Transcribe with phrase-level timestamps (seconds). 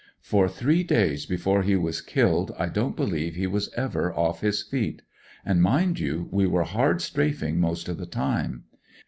[0.23, 4.63] For three days before he was killed I don't beUeve he was ever off his
[4.63, 5.03] feet.
[5.45, 8.63] And, mind you, we were hard strafing most of the tune.